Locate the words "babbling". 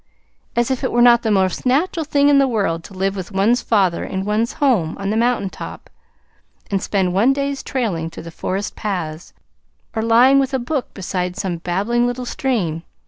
11.57-12.07